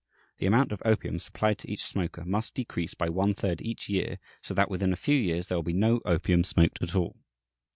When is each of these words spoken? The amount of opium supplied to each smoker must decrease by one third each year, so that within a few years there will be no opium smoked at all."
The 0.37 0.47
amount 0.47 0.71
of 0.71 0.81
opium 0.83 1.19
supplied 1.19 1.59
to 1.59 1.69
each 1.71 1.83
smoker 1.85 2.25
must 2.25 2.55
decrease 2.55 2.95
by 2.95 3.07
one 3.07 3.35
third 3.35 3.61
each 3.61 3.87
year, 3.87 4.17
so 4.41 4.55
that 4.55 4.71
within 4.71 4.91
a 4.91 4.95
few 4.95 5.13
years 5.15 5.45
there 5.45 5.59
will 5.59 5.61
be 5.61 5.73
no 5.73 6.01
opium 6.05 6.43
smoked 6.43 6.81
at 6.81 6.95
all." 6.95 7.17